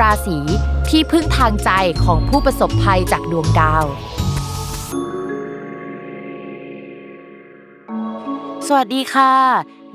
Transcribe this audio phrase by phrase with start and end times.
[0.00, 0.38] ราศี
[0.88, 1.70] ที่พึ่งทางใจ
[2.04, 3.84] ของผู้ประสบภัยจากดวงดาว
[8.66, 9.32] สวัสดีค่ะ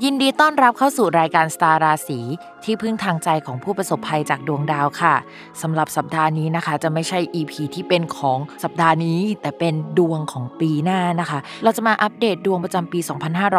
[0.04, 2.20] ยินดีต้อนรับเข้าสู่รายการสตาร์ราศี
[2.64, 5.14] ที่พึ่งทางใจของผู้ประสบภัยจากดวงดาวค่ะ
[5.62, 12.98] สำหรับสัปดาห์นี้นะคะ จะไม่ใช่ EP ที่เป็นของสัปดาห์นี้ แต่เป็นดวงของปีหน้านะคะ เราจะมาอัปเดตดวงประจำปี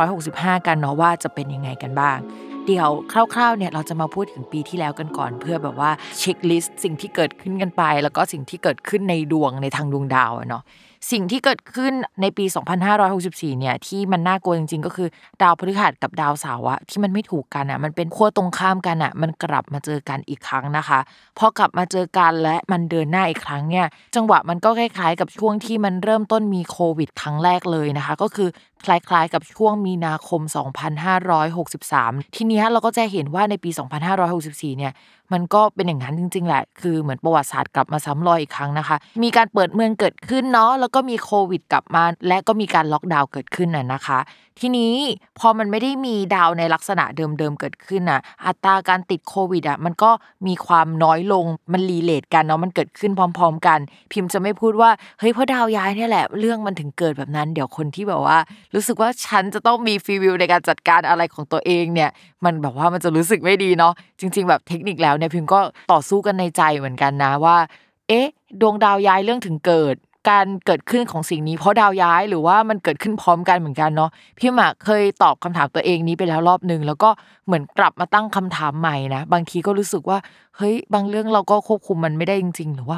[0.03, 2.17] 2565 กันเนาะว่าจะเป็นยังไงกันบ้าง
[2.67, 10.63] เดี๋ยวคร่าวๆเนี่ยเราจะมาพูดถึงปีที่แล้วกันก่อน เพื่อแบบว่าเช็คลิสต์สิ่งที่เกิดขึ้นกันไป แล้วก็สิ่งที่เกิดขึ้นในดวงในทางดวงดาวอะเนาะ
[11.11, 12.45] สิ่งที่เกิดขึ้นในปี
[13.01, 15.07] 2564 เนี่ยที่มันน่ากลัวจริงๆ ก็คือ
[15.41, 20.99] ดาวพฤหัสกับดาวเสาร์อะที่มันไม่ถูกกันอะมันเป็นขั้วตรงข้ามกันอะมันกลับมาเจอกันอีกครั้งนะคะ
[21.37, 28.49] พอกลับมาเจอกันและมันเดินหน้าอีกครั้งเนี่ยจังหวะมันก็คล้ายๆ กับช่วงที่มันเริ่มต้นมีโควิด ครั้งแรกเลยนะคะ ก็คือ
[28.85, 30.41] คล้ายๆ กับช่วงมีนาคม
[31.59, 33.69] 2563 ทีนี้เราก็จะเห็นว่าในปี
[34.23, 34.93] 2564 เนี่ย
[35.33, 44.19] มันก็เป็นอย่างนั้นจริง ๆ แหละ คือเหมือนประวัติศาสตร์กลับมาซ้ำรอยอีกครั้งนะคะ มีการเปิดเมืองเกิดขึ้นเนาะ แล้วก็มีโควิดกลับมา และก็มีการล็อกดาวน์เกิดขึ้นน่ะนะคะ
[44.59, 44.93] ทีนี้
[45.39, 50.11] พอมันไม่ได้มีดาวในลักษณะเดิมๆเกิดขึ้นน่ะ อัตราการติดโควิดอะมันก็
[50.47, 53.79] มีความน้อยลงมันรีเลทกันเนาะมันเกิดขึ้นพร้อม ๆ กัน
[54.11, 54.89] พิมพ์จะไม่พูดว่า
[55.19, 58.37] เฮ้ยเพราะดาวย้ายเนี่ยแหละเรื่องมันถึงเกิดแบบนั้น เดี๋ยวคนที่แบบว่า
[58.75, 62.09] รู้สึกว่าฉันจะต้องมีฟีวิวในการจัดการอะไรของตัวเองเนี่ย
[62.45, 65.59] มันแบบว่ามันจะรู้สึกไม่ดีเนาะจริง ๆ แบบเทคนิคแล้วเนี่ยพิมพ์ก็
[65.91, 67.57] ต่อสู้กันในใจเหมือนกันนะว่า
[68.07, 68.27] เอ๊ะ
[68.61, 69.95] ดวงดาวย้ายเรื่องถึงเกิด
[70.29, 77.09] การเกิดขึ้นของสิ่งนี้เพราะดาวย้ายหรือว่ามันเกิดขึ้นพร้อมกันเหมือนกันเนาะพี่หมากเคยตอบคำถามตัวเองนี้ไปแล้วรอบหนึ่งแล้วก็
[77.45, 80.17] เหมือนกลับมาตั้งคำถามใหม่นะบางทีก็รู้สึกว่า
[80.57, 82.97] เฮ้ยบางเรื่องเราก็ควบคุมมันไม่ได้จริง ๆ หรือว่า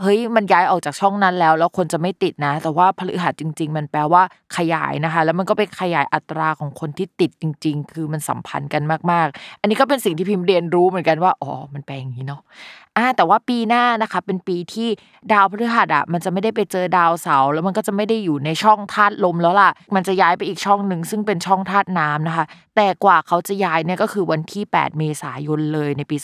[0.00, 4.22] เฮ้ยมันย้ายออกจากช่องนั้นแล้ว แล้วคนจะไม่ติดนะ แต่ว่าพฤหัสจริง ๆ มันแปลว่า
[4.56, 12.40] ขยายนะคะ แล้วมันก็ไปขยายอัตราของคนที่ติดจริง ๆ คือมันสัมพันธ์กันมากๆ อันนี้ก็เป็นสิ่งที่พิมพ์เรียนรู้เหมือนกันว่าอ๋อมันแปลอย่างนี้เนาะ
[12.96, 14.88] อ่าแต่ว่าปีหน้านะคะ เป็นปีที่
[15.32, 22.44] ดาวพฤหัสอะมันจะไม่ได้ไปเจอดาวเสาร์แล้วมันก็จะไม่ได้อยู่ในช่องธาตุลมแล้วล่ะ มันจะย้ายไปอีกช่องหนึ่งซึ่งเป็นช่องธาตุน้ำนะคะ
[22.76, 26.16] แต่กว่าเขาจะย้ายเนี่ยก็คือวันที่ 8 เมษายนเลยในปี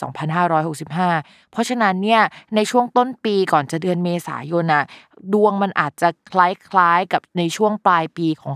[0.51, 2.21] 2565 เพราะฉะนั้นเนี่ย
[2.55, 4.83] ในช่วงต้นปีก่อนจะเดือนเมษายนอะ
[5.33, 8.53] ดวงมันอาจจะคล้ายๆกับในช่วงปลายปีของ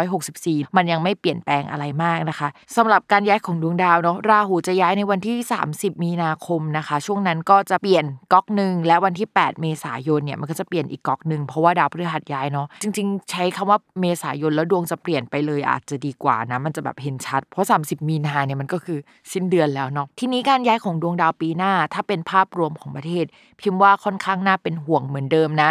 [0.00, 5.36] 2564 มันยังไม่เปลี่ยนแปลงอะไรมากนะคะสำหรับการย้ายของดวงดาวเนาะราหูจะย้ายในวันที่
[5.70, 18.98] 30 มีนาคมนะคะ ช่วงนั้นก็จะเปลี่ยนก๊อกหนึ่งและวันที่ 8 เมษายนเนี่ยมันก็จะเปลี่ยนอีกก๊อกหนึ่งเพราะว่าดาวพฤหัสย้ายเนาะจริง ๆ ใช้คำว่าเมษายนแล้วดวงจะเปลี่ยนไปเลยอาจจะดีกว่านะมันจะแบบเห็นชัด เพราะ 30 มีนาเนี่ยมันก็คือ
[19.32, 23.24] สิ้นเดือนแล้วเนาะทีนี้การย้ายของดวงดาวปีหน้า ถ้าเป็นภาพรวมของประเทศ
[23.60, 25.70] พิมพ์ว่าค่อนข้างน่าเป็นห่วงเหมือนเดิมนะ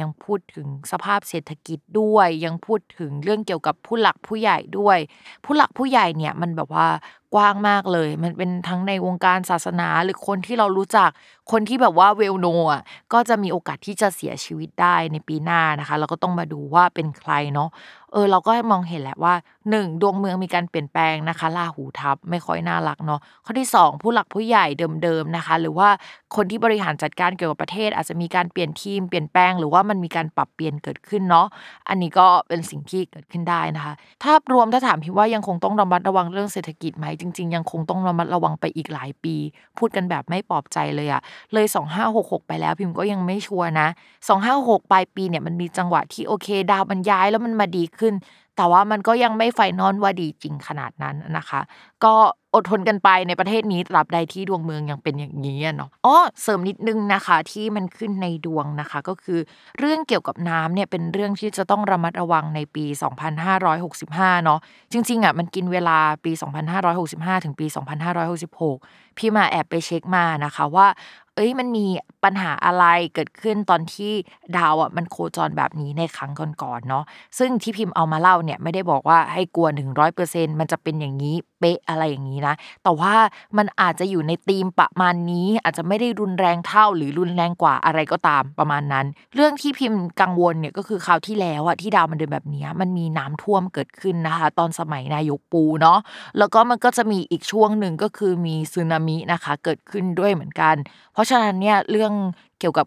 [0.00, 4.98] ยังพูดถึงสภาพเศรษฐกิจด้วย ยังพูดถึงเรื่องเกี่ยวกับผู้หลักผู้ใหญ่ด้วย
[5.44, 6.86] ผู้หลักผู้ใหญ่เนี่ยมันแบบว่า
[7.34, 11.10] กว้างมากเลย มันเป็นทั้งในวงการศาสนาหรือคนที่เรารู้จัก
[11.52, 12.82] คนที่แบบว่าเวลโนอะ
[13.12, 17.68] ก็จะมีโอกาสที่จะเสียชีวิตได้ในปีหน้านะคะเราก็ต้องมาดูว่าเป็นใครเนาะ
[18.12, 19.34] เออเราก็มองเห็นแหละว่า
[19.68, 20.00] 1.
[20.02, 24.66] ดวงเมืองมีการเปลี่ยนแปลงนะคะลาหูทับไม่ค่อยน่ารักเนาะข้อที่ 2 ผู้หลักผู้ใหญ่
[25.02, 25.88] เดิมๆนะคะ หรือว่า
[26.36, 31.46] คนที่บริหารจัดการเกี่ยวกับประเทศ อาจจะมีการเปลี่ยนทีมเปลี่ยนแปลงหรือว่ามันมีการปรับเปลี่ยนเกิดขึ้นเนาะ
[31.88, 33.92] อันนี้ก็เป็นสิ่งที่เกิดขึ้นได้นะคะ
[34.22, 39.36] ถ้ารวมถ้าถามพี่ว่ายังคงต้องระมัดระวังเรื่องเศรษฐกิจไหมจริง ๆ ยังคงต้องระมัดระวังไปอีกหลายปี
[39.78, 41.22] พูดกันแบบไม่ปลอบใจเลยอะ
[41.52, 41.66] เลย
[42.06, 43.88] 2566 ไปแล้วพิมพ์ก็ยังไม่ชัวร์นะ
[44.28, 48.14] 2566 ปลายปีเนี่ยมันมีจังหวะที่โอเค ดาวมันย้ายแล้วมันมาดีขึ้น
[48.56, 51.60] แต่ว่ามันก็ยังไม่ไฟนอลว่าดีจริงขนาดนั้นนะคะ
[52.04, 52.14] ก็
[52.54, 59.38] อดทนกันไปในประเทศนี้ตราบใดที่ดวงเมืองยังเป็นอย่างนี้เนาะอ๋อเสริมนิดนึงนะคะที่มันขึ้นในดวงนะคะ ก็คือ
[59.78, 64.60] เรื่องเกี่ยวกับน้ำเนี่ยเป็นเรื่องที่จะต้องระมัดระวังในปี 2565 เนาะ
[64.92, 68.76] จริงๆอะมันกินเวลาปี 2565 ถึงปี 2566
[69.18, 70.86] พี่มาแอบไปเช็คมานะคะว่า
[71.34, 71.86] เอ้ยมันมี
[72.24, 72.84] ปัญหาอะไร
[73.14, 74.12] เกิดขึ้นตอนที่
[74.56, 76.30] ดาวอะมันโคจรแบบนี้ในครั้ง
[76.62, 77.04] ก่อนๆเนาะ
[77.38, 82.54] ซึ่งที่พิมพ์เอามาเล่าเนี่ยไม่ได้บอกว่าให้กลัวหนึ่งร้อยเปอร์เซ็นมันจะเป็นอย่างนี้ เป๊ะอะไรอย่างนี้นะ
[82.84, 83.14] แต่ว่า
[83.58, 95.98] มันอาจจะอยู่ในธีมประมาณนี้ อาจจะไม่ได้รุนแรงเท่าหรือรุนแรงกว่าอะไรก็ตามประมาณนั้น เรื่องที่พิมพ์กังวลเนี่ยก็คือคราวที่แล้วอะที่ดาวมันเดินแบบนี้มันมีน้ำท่วมเกิดขึ้นนะคะ ตอนสมัยนายกปูเนาะ
[96.38, 100.74] แล้วก็มันก็จะมีอีกช่วงหนึ่งก็คือมีสึนามินะคะ เกิดขึ้นด้วยเหมือนกัน
[101.12, 102.12] เพราะฉะนั้นเนี่ยเรื่อง
[102.60, 102.86] เกี่ยวกับ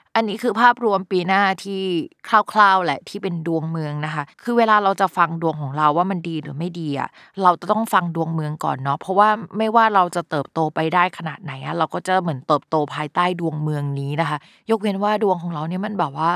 [0.15, 1.81] อันนี้คือภาพรวมปีหน้าที่
[2.29, 7.09] คร่าวๆแหละที่เป็นดวงเมืองนะคะ คือเวลาเราจะฟังดวงของเราว่ามันดีหรือไม่ดีอะ
[7.43, 14.37] เราจะต้องฟังดวงเมืองก่อนเนาะเพราะว่าไม่ว่าเราจะเติบโตไปได้ขนาดไหนอะเราก็จะเหมือนเติบโตภายใต้ดวงเมืองนี้นะคะ
[14.69, 16.31] ยกเว้นว่าดวงของเราเนี่ยมันแบบว่า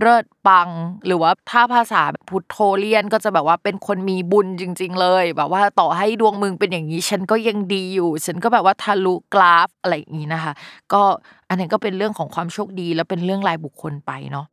[0.00, 0.68] เลิศปัง
[1.06, 10.52] หรือว่าถ้าภาษาพุทโธเลียนก็จะแบบว่าเป็นคนมีบุญจริง ๆ เลย แบบว่าต่อให้ดวงมึงเป็นอย่างนี้ ฉันก็ยังดีอยู่ ฉันก็แบบว่าทะลุกราฟอะไรอย่างนี้นะคะ
[10.92, 11.02] ก็
[11.48, 14.46] อันนี้ก็เป็นเรื่องของความโชคดี แล้วเป็นเรื่องรายบุคคลไปเนาะ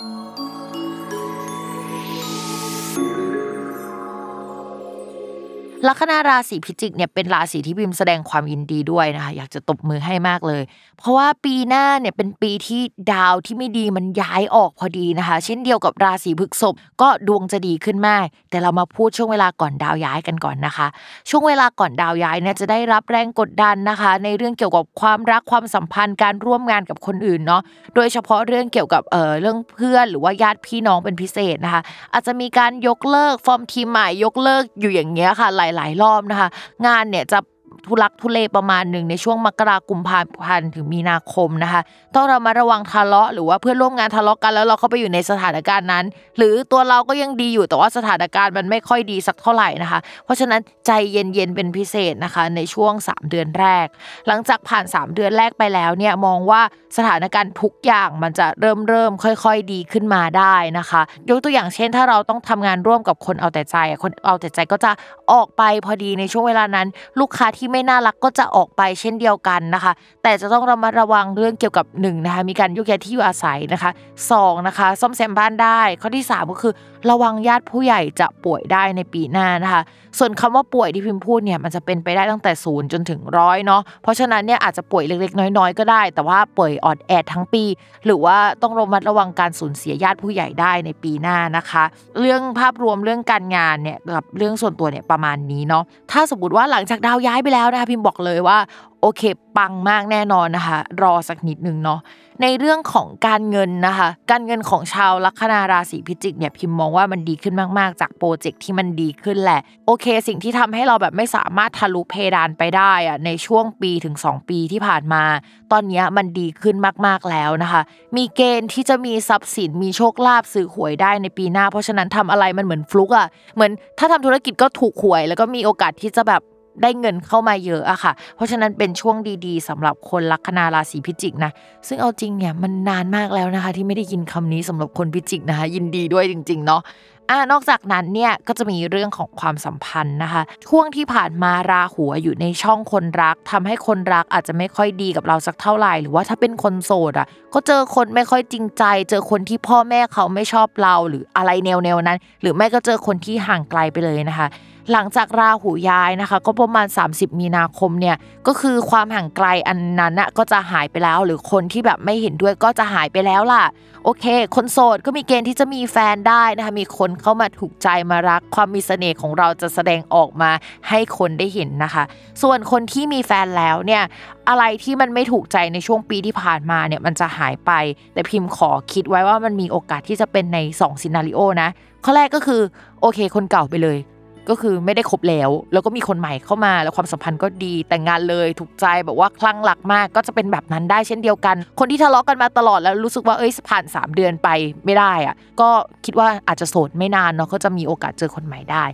[5.88, 10.64] ลัคนาราศีพิจิกเนี่ยเป็นราศีที่พิมแสดงความยินดีด้วยนะคะ อยากจะตบมือให้มากเลย
[11.00, 12.82] เพราะว่าปีหน้าเนี่ยเป็นปีที่
[13.14, 20.88] ดาวที่ไม่ดีมันย้ายออกพอดีนะคะ เช่นเดียวกับราศีพฤษภก็ดวงจะดีขึ้นมาก แต่เรามาพูดช่วงเวลาก่อนดาวย้ายกันก่อนนะคะ
[21.30, 27.62] ช่วงเวลาก่อนดาวย้ายเนี่ยจะได้รับแรงกดดันนะคะ ในเรื่องเกี่ยวกับความรักความสัมพันธ์การร่วมงานกับคนอื่นเนาะ
[27.96, 31.82] โดยเฉพาะเรื่องเกี่ยวกับเอ่อเรื่องเพื่อนหรือว่าญาติพี่น้องเป็นพิเศษนะคะ
[32.14, 36.50] อาจจะมีการยกเลิกฟอร์มทีมใหม่ยกเลิกอยู่อย่างเงี้ยค่ะหลายๆ รอบนะคะ
[36.86, 37.40] งานเนี่ยจะ
[37.88, 41.82] ทุลักทุเลประมาณหนึ่งในช่วงมกรากุมภาพันถึงมีนาคมนะคะ
[42.16, 46.06] ต้องเรามาระวังทะเลาะหรือว่าเพื่อนร่วมงานทะเลาะกันแล้วเราเข้าไปอยู่ในสถานการณ์นั้น
[46.38, 53.88] หรือตัวเราก็ยังดีอยู่แต่ว่าสถานการณ์มันไม่ค่อยดีสักเท่าไหร่นะคะ เพราะฉะนั้นใจเย็นๆเป็นพิเศษนะคะในช่วง 3 เดือนแรก
[54.28, 56.62] หลังจากผ่าน 3 เดือนแรกไปแล้วเนี่ยมองว่า
[56.98, 64.92] สถานการณ์ทุกอย่างมันจะเริ่มเริ่มค่อยๆดีขึ้นมาได้นะคะ ยกตัวอย่างเช่น ถ้าเราต้องทำงานร่วมกับคนเอาแต่ใจ คนเอาแต่ใจก็จะ
[65.32, 66.88] ออกไปพอดีในช่วงเวลานั้น
[67.20, 73.92] ลูกค้าที่ไม่น่ารักก็จะออกไปเช่นเดียวกันนะคะ แต่จะต้องระมัดระวังเรื่องเกี่ยวกับ1นะคะมีการยกย้ายที่อยู่อาศัยนะคะ
[74.30, 76.74] 2นะคะซ่อมแซมบ้านได้ ข้อที่ 3 ก็คือ
[77.10, 79.82] ระวังญาติผู้ใหญ่จะป่วยได้ในปีหน้านะคะ
[80.18, 87.64] ส่วนคำว่าป่วยที่พิมพ์พูดเนี่ยมันจะเป็นไปได้ตั้งแต่ศูนย์จนถึงร้อยเนาะเพราะฉะนั้นเนี่ยอาจจะป่วยเล็กๆ น้อยๆ ก็ได้ แต่ว่าป่วยออดแอดทั้งปี
[88.06, 91.84] หรือว่าต้องระมัดระวังการสูญเสียญาติผู้ใหญ่ได้ในปีหน้านะคะ
[92.20, 98.58] เรื่องภาพรวมเรื่องการงานเนี่ยกับเรื่องส่วนตัวเนี่ยประมาณนี้เนาะถ้าสมมติว่าหลังจากดาวย้ายไปแล้วนะคะพิมพ์บอกเลยว่า
[99.02, 99.22] โอเค
[99.58, 102.00] ปังมากแน่นอนนะคะ รอสักนิดนึงเนาะ
[102.42, 115.24] ในเรื่องของการเงินนะคะ การเงินของชาวลัคนาราศีพิจิกเนี่ยพิมพ์มองว่ามันดีขึ้นมาก ๆ จากโปรเจกต์ที่มันดีขึ้นแหละ โอเค สิ่งที่ทำให้เราแบบไม่สามารถทะลุเพดานไปได้อะในช่วงปีถึง 2 ปีที่ผ่านมา
[115.72, 116.76] ตอนนี้มันดีขึ้น
[117.06, 117.82] มาก ๆ แล้วนะคะ
[118.18, 126.42] มีเกณฑ์ที่จะมีทรัพย์สินมีโชคลาภซื้อหวยได้ในปีหน้า เพราะฉะนั้นทำอะไรมันเหมือนฟลุกอะเหมือนถ้าทำธุรกิจก็ถูกหวย แล้วก็มีโอกาสที่จะแบบ
[126.82, 129.16] ได้เงินเข้ามาเยอะอะค่ะ เพราะฉะนั้นเป็นช่วง
[129.46, 131.52] ดีๆสำหรับคนลัคนาราศีพิจิกนะ
[131.88, 136.82] ซึ่งเอาจริงเนี่ยมันนานมากแล้วนะคะ ที่ไม่ได้ยินคำนี้สำหรับคนพิจิกนะคะ ยินดีด้วยจริงๆเนาะ
[137.30, 154.48] อ่านอกจากนั้นเนี่ยก็จะมีเรื่องของความสัมพันธ์นะคะ ช่วงที่ผ่านมาราหัวอยู่ในช่องคนรักทำให้คนรักอาจจะไม่ค่อยดีกับเราสักเท่าไหร่ หรือว่าถ้าเป็นคนโสดอะ ก็เจอคนไม่ค่อยจริงใจ เจอคนที่พ่อแม่เขาไม่ชอบเราหรืออะไรแนวๆนั้น หรือไม่ก็เจอคนที่ห่างไกลไปเลยนะคะ
[154.92, 158.16] หลังจากราหูย้ายนะคะ ก็ประมาณ 30 มีนาคมเนี่ย
[158.48, 163.64] ก็คือความห่างไกลอันนั้นน่ะก็จะหายไปแล้ว หรือคนที่แบบไม่เห็นด้วยก็จะหายไปแล้วล่ะ
[164.04, 164.26] โอเค
[164.56, 170.52] คนโสดก็มีเกณฑ์ที่จะมีแฟนได้นะคะมีคนเข้ามาถูกใจมารัก ความมีเสน่ห์ของเราจะแสดงออกมา
[170.90, 172.04] ให้คนได้เห็นนะคะ
[172.42, 174.04] ส่วนคนที่มีแฟนแล้วเนี่ย
[174.50, 177.72] อะไรที่มันไม่ถูกใจในช่วงปีที่ผ่านมาเนี่ยมันจะหายไป
[178.14, 181.70] แต่พิมพ์ขอคิดไว้ว่ามันมีโอกาสที่จะเป็นใน2 scenario นะ
[182.06, 182.62] ข้อแรกก็คือ
[183.02, 184.00] โอเค คนเก่าไปเลย
[184.50, 194.50] ก็คือไม่ได้คบแล้ว แล้วก็มีคนใหม่เข้ามาแล้วความสัมพันธ์ก็ดีแต่งงานเลยถูกใจแบบว่าคลั่งรักมากก็จะเป็นแบบนั้นได้เช่นเดียวกัน คนที่ทะเลาะกันมาตลอดแล้วรู้สึกว่าเอ้ยผ่าน 3 เดือนไป
[194.86, 195.70] ไม่ได้อะก็
[196.06, 198.86] คิดว่าอาจจะโสดไม่นานเนาะก็จะมีโอกาสเจอคนใหม่ได้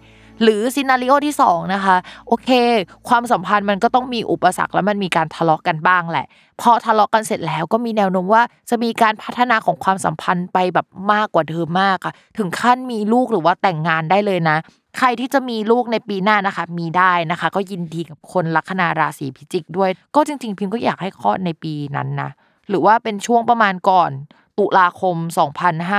[0.44, 1.96] หรือ scenario ที่2นะคะ
[2.28, 2.50] โอเค
[3.10, 6.26] ความสัมพันธ์มันก็ต้องมีอุปสรรคแล้วมันมีการทะเลาะกันบ้างแหละ
[6.62, 14.58] พอทะเลาะกันเสร็จแล้วก็มีแนวโน้มว่าจะมีการพัฒนาของความสัมพันธ์ไปแบบมากกว่าเดิมมากค่ะ ถึงขั้นมีลูกหรือว่าแต่งงานได้เลยนะ
[14.98, 22.30] ใครที่จะมีลูกในปีหน้านะคะ มีได้นะคะ ก็ยินดีกับคนลัคนาราศีพิจิกด้วย ก็จริง ๆ พิมก็อยากให้คลอดในปีนั้นนะ
[22.70, 24.12] หรือว่าเป็นช่วงประมาณก่อน
[24.60, 25.15] ตุลาคม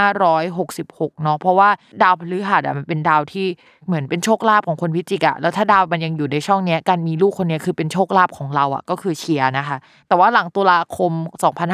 [0.01, 1.69] 2566เนาะเพราะว่า
[2.03, 3.47] ดาวพฤหัสอะมันเป็นดาวที่
[3.87, 9.77] เหมือนเป็นโชคลาภของคนพิจิกอะแล้วถ้าดาวมันยังอยู่ในช่องเนี้ยการมีลูกคนเนี้ยคือเป็นโชคลาภของเราอะก็คือเชียร์นะคะ
[10.09, 11.13] แต่ว่าหลังตุลาคม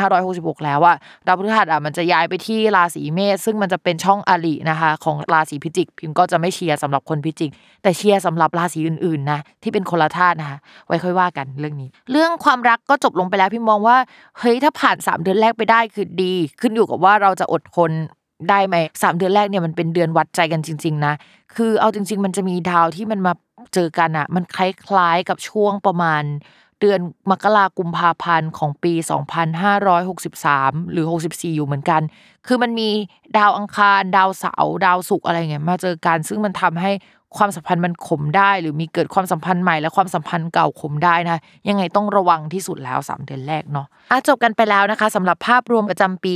[0.03, 7.51] 2566 แล้วอะดาวพฤหัสอะมันจะย้ายไปที่ราศีเมษซึ่งมันจะเป็นช่องอรินะคะ ของราศีพิจิก พิมก็จะไม่เชียร์สำหรับคนพิจิก
[7.83, 13.97] แต่เชียร์สำหรับราศีอื่นๆนะที่เป็นคนละธาตุนะคะไว้ค่อยว่ากันเรื่องนี้ เรื่องความรักก็จบลงไปแล้วพิมมองว่า
[14.39, 16.35] เฮ้ยถ้าผ่าน 3 เดือนแรกไปได้คือดี
[16.69, 17.91] ขึ้นอยู่กับว่าเราจะอดทน
[18.49, 21.15] ได้ไหมสามเดือนแรกเนี่ยมันเป็นเดือนวัดใจกันจริง ๆ นะ
[21.55, 23.33] คือเอาจริง ๆ มันจะมีดาวที่มันมา
[23.75, 26.23] เจอกันอะมันคล้ายๆกับช่วงประมาณ
[26.81, 28.93] เดือนมกรากุมภาพันธ์ของปี
[29.73, 32.03] 2563 หรือ 64 อยู่เหมือนกัน
[32.47, 32.91] คือมันมี
[33.39, 36.93] ดาวอังคาร ดาวเสาร์ดาวศุกร์อะไรเงี้ยมาเจอกัน ซึ่งมันทำให้
[37.37, 46.33] ความสัมพันธ์มันขมได้ หรือมีเกิดความสัมพันธ์ใหม่และความสัมพันธ์เก่าขมได้นะยังไงต้องระวังที่สุดแล้ว 3 เดือนแรกเนาะอะจบกันไปแล้วนะคะสำหรับภาพรวมประจำปี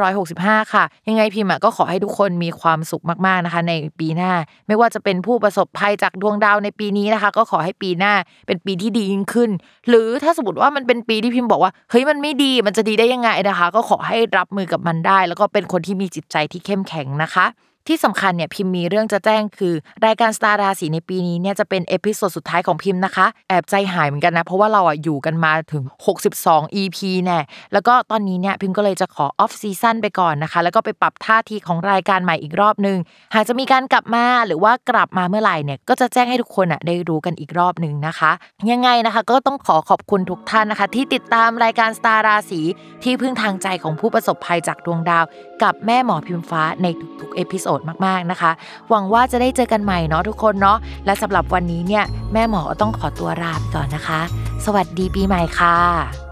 [0.00, 4.32] 2565 ค่ะ ยังไงพิมพ์ก็ขอให้ทุกคนมีความสุขมากๆนะคะ ในปีหน้า
[4.66, 8.12] ไม่ว่าจะเป็นผู้ประสบภัยจากดวงดาวในปีนี้นะคะ ก็ขอให้ปีหน้า
[8.46, 9.50] เป็นปีที่ดียิ่งขึ้น
[9.88, 17.46] หรือถ้าสมมติว่ามันเป็นปีที่พิมพ์บอกว่าเฮ้ยมันไม่ดีมันจะดีได้ยังไงนะคะ ก็ขอให้รับมือกับมันได้ แล้วก็เป็นคนที่มีจิตใจที่เข้มแข็งนะคะ
[17.88, 19.74] ที่สำคัญเนี่ยพิมพ์มีเรื่องจะแจ้งคือ
[20.06, 25.84] รายการสตาร์ราศีในปีนี้เนี่ยจะเป็น episode สุดท้ายของพิมพ์นะคะ แอบใจหายเหมือนกันนะ เพราะว่าเราอะอยู่กันมาถึง
[26.30, 27.40] 62 EP แน่ะ
[27.72, 32.98] แล้วก็ตอนนี้เนี่ยพิมพ์ก็เลยจะขอ off season ไปก่อนนะคะ แล้วก็ไปปรับท่าทีของรายการใหม่อีกรอบนึง
[33.34, 38.30] หากจะมีการกลับมาหรือว่ากลับมาเมื่อไหร่เนี่ยก็จะแจ้งให้ทุกคนอะได้รู้กันอีกรอบนึงนะคะ
[38.70, 42.60] ยังไงนะคะ ก็ต้องขอขอบคุณทุกท่านนะคะ ที่ติดตามรายการสตาร์ราศี
[43.02, 45.24] ที่พึ่งทางใจของผู้ประสบภัยจากดวงดาว
[45.62, 46.86] กับแม่หมอพิมฟ้าใน
[47.20, 48.50] ทุกๆ episode มากๆนะคะ
[48.90, 54.20] หวังว่าจะได้เจอกันใหม่เนาะทุกคนเนาะและสำหรับวันนี้เนี่ยแม่หมอต้องขอตัวลาไปก่อนนะคะ
[54.64, 56.23] สวัสดีปีใหม่ค่ะ